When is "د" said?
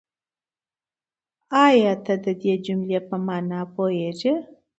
2.23-2.27